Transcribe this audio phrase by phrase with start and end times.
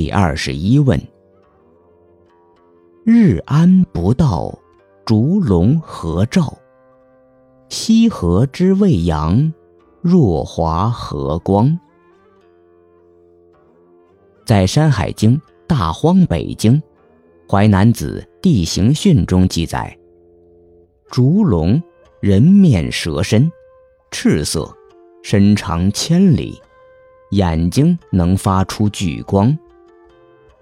[0.00, 0.96] 第二十一问：
[3.04, 4.56] 日安不到，
[5.04, 6.56] 烛龙何照？
[7.68, 9.52] 西河之未阳，
[10.00, 11.76] 若华何光？
[14.46, 16.80] 在《山海经·大荒北经·
[17.50, 19.98] 淮南子·地形训》中记载，
[21.10, 21.82] 烛龙
[22.20, 23.50] 人面蛇身，
[24.12, 24.72] 赤色，
[25.24, 26.56] 身长千里，
[27.30, 29.58] 眼睛能发出巨光。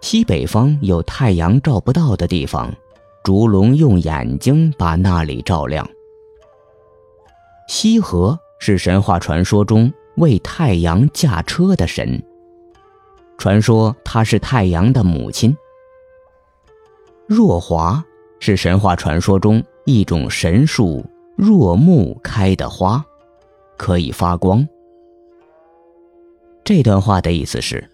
[0.00, 2.72] 西北方有太阳照不到的地方，
[3.22, 5.88] 烛龙用眼睛把那里照亮。
[7.68, 12.20] 西河是神话传说中为太阳驾车的神。
[13.38, 15.56] 传说她是太阳的母亲。
[17.26, 18.04] 若华
[18.40, 21.04] 是神话传说中一种神树
[21.36, 23.04] 若木开的花，
[23.76, 24.66] 可以发光。
[26.64, 27.88] 这段话的意思是：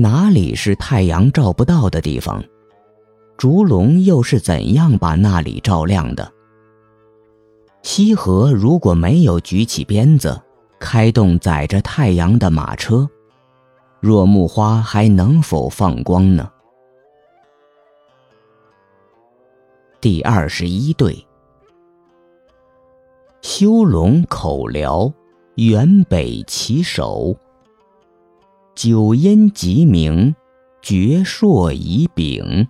[0.00, 2.40] 哪里是太阳照不到的地方？
[3.36, 6.32] 烛龙又是怎样把那里照亮的？
[7.82, 10.40] 西河如果没有举起鞭子，
[10.78, 13.10] 开动载着太阳的马车，
[13.98, 16.48] 若木花还能否放光呢？
[20.00, 21.26] 第二十一对，
[23.42, 25.12] 修龙口辽，
[25.56, 27.36] 原北其首。
[28.80, 30.32] 九阴极明，
[30.80, 32.68] 绝硕以柄，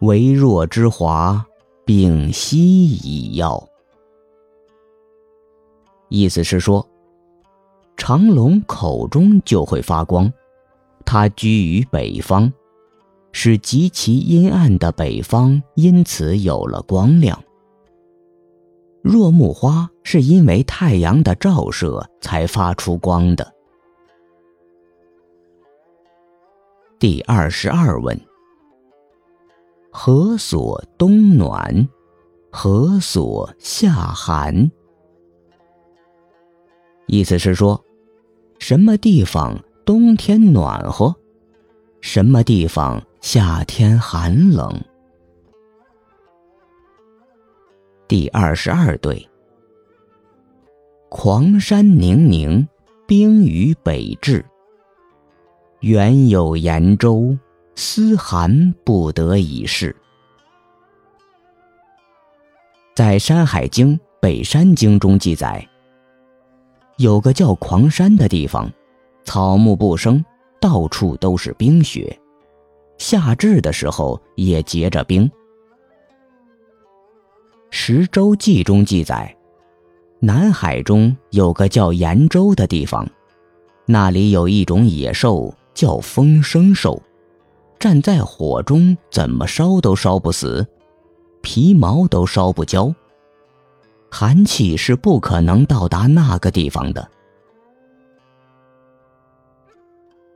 [0.00, 1.46] 微弱之华。
[1.84, 3.68] 丙烯以耀，
[6.08, 6.84] 意思是说，
[7.96, 10.32] 长龙口中就会发光，
[11.04, 12.52] 它居于北方，
[13.30, 17.40] 使极其阴暗的北方因此有了光亮。
[19.00, 23.54] 若木花是因为太阳的照射才发出光的。
[27.00, 28.20] 第二十二问。
[29.90, 31.88] 何所冬暖？
[32.52, 34.70] 何所夏寒？
[37.06, 37.82] 意思是说，
[38.58, 41.16] 什么地方冬天暖和，
[42.02, 44.70] 什么地方夏天寒冷？
[48.06, 49.26] 第二十二对：
[51.08, 52.68] 狂山宁宁，
[53.06, 54.44] 冰于北至。
[55.80, 57.36] 原有延州。
[57.76, 59.96] 思寒不得已事。
[62.94, 65.66] 在《山海经·北山经》中记载，
[66.98, 68.70] 有个叫狂山的地方，
[69.24, 70.22] 草木不生，
[70.60, 72.20] 到处都是冰雪，
[72.98, 75.26] 夏至的时候也结着冰。
[77.70, 79.34] 《十洲记》中记载，
[80.18, 83.08] 南海中有个叫延州的地方，
[83.86, 87.02] 那里有一种野兽叫风生兽。
[87.78, 90.66] 站在火中，怎么烧都烧不死，
[91.40, 92.94] 皮毛都烧不焦。
[94.10, 97.10] 寒气是不可能到达那个地方的。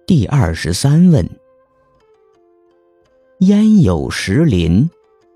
[0.07, 1.29] 第二十三问：
[3.41, 4.89] 焉有石林，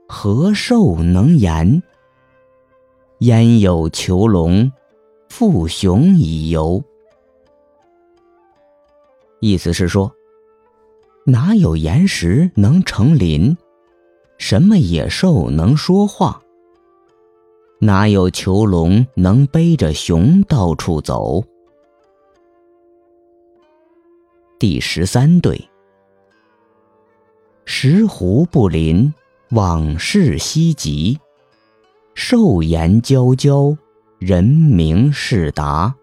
[0.08, 1.82] 何兽能言？
[3.18, 4.72] 焉有囚龙，
[5.28, 6.82] 负熊以游？
[9.40, 10.12] 意思是说。
[11.24, 13.54] 哪有岩石能成林？
[14.38, 16.40] 什么野兽能说话？
[17.80, 21.44] 哪有囚笼能背着熊到处走？
[24.58, 25.68] 第十三对：
[27.66, 29.12] 石斛不临，
[29.50, 31.18] 往事稀集。
[32.14, 33.76] 兽言蛟蛟，
[34.18, 35.94] 人名是达。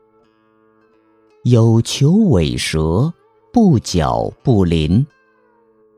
[1.44, 3.12] 有求尾蛇，
[3.55, 5.07] 不角不临。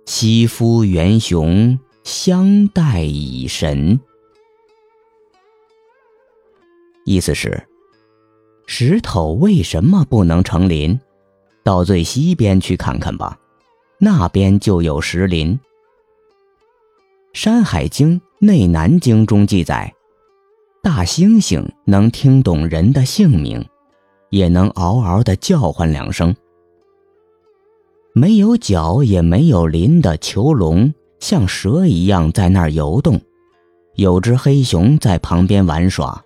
[0.06, 4.00] 西夫元雄，相待以神。
[7.04, 7.68] 意思是，
[8.68, 11.00] 石头为什么不能成林？
[11.64, 13.40] 到最西边去看看吧，
[13.98, 15.56] 那边就有石林。
[17.34, 19.92] 《山海经·内南经》中记载，
[20.84, 23.68] 大猩猩能听懂人的姓名，
[24.30, 26.36] 也能嗷嗷的叫唤两声。
[28.18, 33.22] 没有角也没有鳞的囚笼，像蛇一样在那儿游动。
[33.94, 36.26] 有只黑熊在旁边玩耍，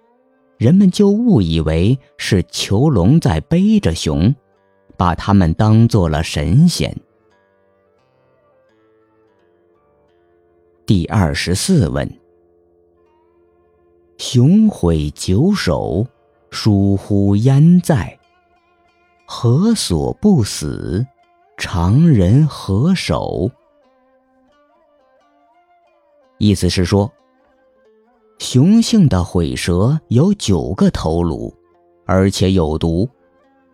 [0.57, 4.33] 人们就误以为是囚笼在背着熊，
[4.95, 6.95] 把他们当做了神仙。
[10.85, 12.09] 第二十四问：
[14.17, 16.07] 熊毁九首，
[16.51, 18.17] 疏忽焉在？
[19.25, 21.05] 何所不死？
[21.63, 23.47] 常人何首？
[26.39, 27.09] 意思是说，
[28.39, 31.53] 雄性的毁蛇有九个头颅，
[32.07, 33.07] 而且有毒，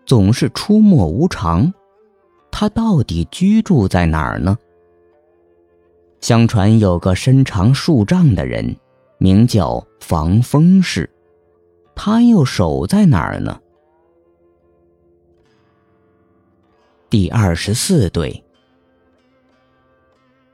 [0.05, 1.73] 总是出没无常。
[2.51, 4.57] 它到底居住在哪儿呢？
[6.19, 8.75] 相传有个身长数丈的人，
[9.17, 11.09] 名叫防风氏，
[11.95, 13.61] 他又守在哪儿呢？
[17.09, 18.43] 第二十四对，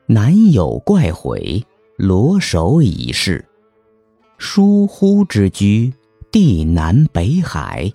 [0.06, 1.64] 南有怪悔，
[1.96, 3.44] 罗首已逝，
[4.38, 5.92] 疏忽之居，
[6.30, 7.92] 地南北海，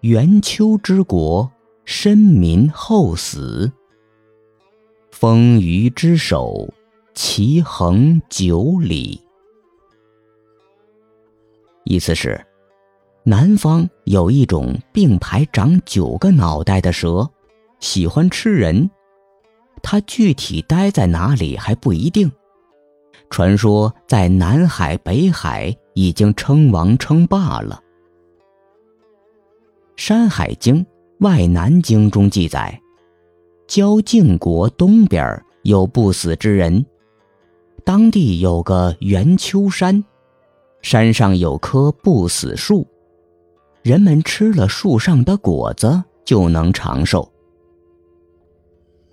[0.00, 1.50] 元秋之国。
[1.86, 3.72] 身民后死，
[5.10, 6.72] 风雨之首，
[7.14, 9.20] 其横九里。
[11.82, 12.46] 意思是，
[13.24, 17.28] 南方有一种并排长九个脑袋的蛇，
[17.78, 18.90] 喜欢吃人。
[19.82, 22.30] 它具体待在哪里还不一定。
[23.30, 27.80] 传说在南海、北海已经称王称霸了。
[30.02, 30.84] 《山海经》。
[31.20, 32.80] 外南经中记载，
[33.66, 36.82] 交靖国东边有不死之人，
[37.84, 40.02] 当地有个元丘山，
[40.80, 42.86] 山上有棵不死树，
[43.82, 47.30] 人们吃了树上的果子就能长寿。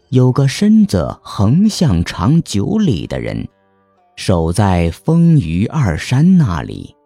[0.09, 3.47] 有个身子横向长九里的人，
[4.17, 6.96] 守在风余二山那里。